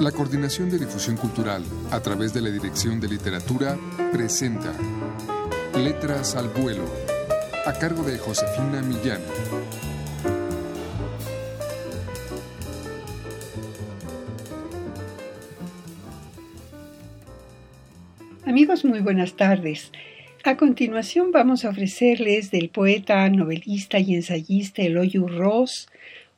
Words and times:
La 0.00 0.12
Coordinación 0.12 0.68
de 0.68 0.78
Difusión 0.78 1.16
Cultural, 1.16 1.64
a 1.90 2.00
través 2.00 2.34
de 2.34 2.42
la 2.42 2.50
Dirección 2.50 3.00
de 3.00 3.08
Literatura, 3.08 3.78
presenta 4.12 4.74
Letras 5.74 6.36
al 6.36 6.48
Vuelo, 6.48 6.84
a 7.64 7.72
cargo 7.72 8.02
de 8.02 8.18
Josefina 8.18 8.82
Millán. 8.82 9.22
Amigos, 18.44 18.84
muy 18.84 19.00
buenas 19.00 19.32
tardes. 19.32 19.92
A 20.44 20.58
continuación 20.58 21.32
vamos 21.32 21.64
a 21.64 21.70
ofrecerles 21.70 22.50
del 22.50 22.68
poeta, 22.68 23.26
novelista 23.30 23.98
y 23.98 24.14
ensayista 24.14 24.82
Eloy 24.82 25.14
Ross 25.14 25.88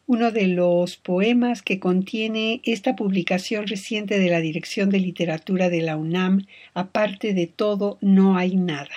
uno 0.08 0.32
de 0.32 0.46
los 0.46 0.96
poemas 0.96 1.60
que 1.60 1.78
contiene 1.78 2.62
esta 2.64 2.96
publicación 2.96 3.66
reciente 3.66 4.18
de 4.18 4.30
la 4.30 4.40
Dirección 4.40 4.88
de 4.88 5.00
Literatura 5.00 5.68
de 5.68 5.82
la 5.82 5.98
UNAM, 5.98 6.46
aparte 6.72 7.34
de 7.34 7.46
todo, 7.46 7.98
no 8.00 8.38
hay 8.38 8.56
nada. 8.56 8.88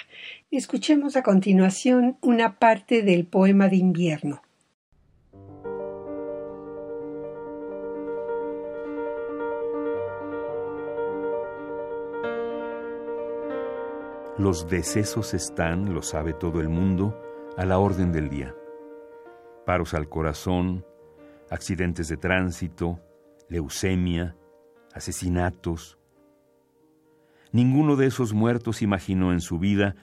Escuchemos 0.52 1.18
a 1.18 1.22
continuación 1.22 2.16
una 2.22 2.60
parte 2.60 3.02
del 3.02 3.26
poema 3.26 3.68
de 3.68 3.76
invierno. 3.76 4.42
Los 14.38 14.70
decesos 14.70 15.34
están, 15.34 15.94
lo 15.94 16.02
sabe 16.02 16.32
todo 16.32 16.62
el 16.62 16.70
mundo, 16.70 17.22
a 17.58 17.66
la 17.66 17.80
orden 17.80 18.14
del 18.14 18.30
día. 18.30 18.56
Paros 19.66 19.94
al 19.94 20.08
corazón, 20.08 20.86
accidentes 21.52 22.08
de 22.08 22.16
tránsito, 22.16 23.00
leucemia, 23.50 24.36
asesinatos. 24.94 26.00
Ninguno 27.52 27.98
de 27.98 28.08
esos 28.08 28.34
muertos 28.34 28.82
imaginó 28.82 29.34
en 29.34 29.42
su 29.42 29.60
vida 29.60 29.96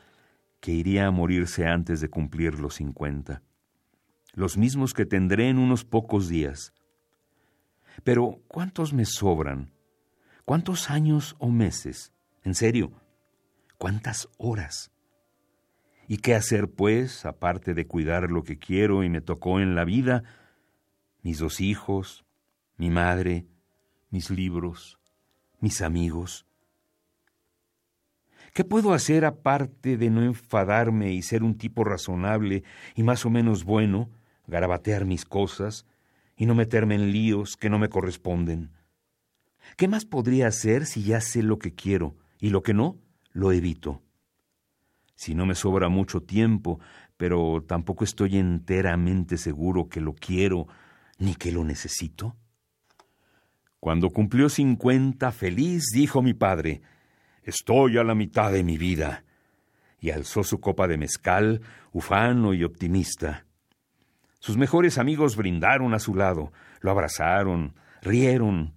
que 0.61 0.73
iría 0.73 1.07
a 1.07 1.11
morirse 1.11 1.67
antes 1.67 2.03
de 2.03 2.11
cumplir 2.11 2.61
los 2.61 2.75
cincuenta, 2.75 3.43
los 4.35 4.59
mismos 4.59 4.93
que 4.93 5.07
tendré 5.07 5.49
en 5.49 5.59
unos 5.59 5.85
pocos 5.85 6.29
días. 6.29 6.75
Pero, 8.05 8.43
¿cuántos 8.47 8.93
me 8.93 9.07
sobran? 9.07 9.73
¿Cuántos 10.45 10.91
años 10.91 11.35
o 11.39 11.49
meses? 11.49 12.13
En 12.45 12.55
serio, 12.55 12.93
¿cuántas 13.79 14.29
horas? 14.37 14.93
¿Y 16.07 16.19
qué 16.19 16.35
hacer, 16.35 16.69
pues, 16.69 17.25
aparte 17.25 17.73
de 17.73 17.87
cuidar 17.87 18.31
lo 18.31 18.43
que 18.43 18.59
quiero 18.59 19.03
y 19.03 19.09
me 19.09 19.23
tocó 19.23 19.61
en 19.61 19.75
la 19.75 19.85
vida, 19.85 20.25
mis 21.23 21.39
dos 21.39 21.61
hijos, 21.61 22.25
mi 22.77 22.91
madre, 22.91 23.47
mis 24.11 24.31
libros, 24.31 24.99
mis 25.61 25.83
amigos. 25.83 26.47
¿Qué 28.55 28.65
puedo 28.65 28.93
hacer 28.93 29.25
aparte 29.25 29.97
de 29.97 30.11
no 30.11 30.23
enfadarme 30.23 31.13
y 31.13 31.23
ser 31.23 31.43
un 31.43 31.57
tipo 31.59 31.85
razonable 31.85 32.65
y 32.95 33.03
más 33.03 33.27
o 33.27 33.31
menos 33.31 33.65
bueno, 33.65 34.11
garabatear 34.47 35.05
mis 35.05 35.25
cosas 35.25 35.87
y 36.37 36.47
no 36.47 36.55
meterme 36.55 36.95
en 36.95 37.13
líos 37.13 37.57
que 37.57 37.71
no 37.71 37.79
me 37.79 37.89
corresponden? 37.89 38.71
¿Qué 39.77 39.87
más 39.87 40.05
podría 40.05 40.49
hacer 40.49 40.87
si 40.87 41.03
ya 41.03 41.21
sé 41.21 41.43
lo 41.43 41.59
que 41.59 41.75
quiero 41.75 42.17
y 42.41 42.51
lo 42.51 42.63
que 42.63 42.75
no, 42.75 42.97
lo 43.33 43.53
evito? 43.53 44.03
Si 45.15 45.35
no 45.35 45.47
me 45.47 45.55
sobra 45.55 45.89
mucho 45.89 46.23
tiempo, 46.23 46.81
pero 47.17 47.63
tampoco 47.67 48.05
estoy 48.05 48.39
enteramente 48.39 49.37
seguro 49.37 49.89
que 49.89 50.01
lo 50.01 50.15
quiero 50.15 50.69
ni 51.19 51.35
que 51.35 51.53
lo 51.53 51.65
necesito? 51.65 52.37
Cuando 53.81 54.11
cumplió 54.11 54.49
cincuenta, 54.49 55.31
feliz, 55.31 55.85
dijo 55.93 56.23
mi 56.23 56.35
padre, 56.35 56.83
Estoy 57.43 57.97
a 57.97 58.05
la 58.05 58.15
mitad 58.15 58.53
de 58.53 58.63
mi 58.63 58.77
vida, 58.77 59.25
y 60.01 60.11
alzó 60.11 60.45
su 60.45 60.61
copa 60.61 60.87
de 60.87 60.99
mezcal, 60.99 61.63
ufano 61.93 62.53
y 62.53 62.63
optimista. 62.63 63.47
Sus 64.39 64.57
mejores 64.57 64.99
amigos 64.99 65.35
brindaron 65.35 65.95
a 65.95 65.99
su 65.99 66.15
lado, 66.15 66.53
lo 66.81 66.91
abrazaron, 66.91 67.75
rieron. 68.03 68.75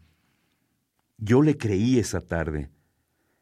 Yo 1.18 1.42
le 1.42 1.58
creí 1.58 2.00
esa 2.00 2.22
tarde. 2.22 2.70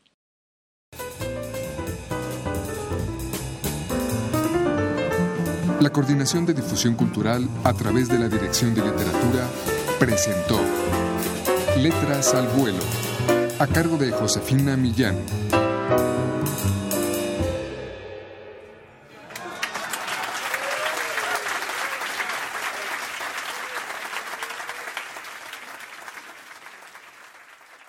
La 5.79 5.91
Coordinación 5.91 6.45
de 6.45 6.53
Difusión 6.53 6.95
Cultural 6.95 7.47
a 7.63 7.71
través 7.71 8.09
de 8.09 8.19
la 8.19 8.27
Dirección 8.27 8.75
de 8.75 8.81
Literatura 8.81 9.47
presentó 9.97 10.59
Letras 11.77 12.33
al 12.33 12.49
Vuelo 12.49 12.83
a 13.59 13.65
cargo 13.65 13.97
de 13.97 14.11
Josefina 14.11 14.77
Millán. 14.77 15.15